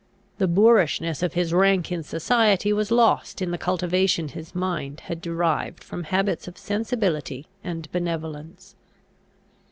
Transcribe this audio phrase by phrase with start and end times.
[0.39, 5.21] The boorishness of his rank in society was lost in the cultivation his mind had
[5.21, 8.73] derived from habits of sensibility and benevolence.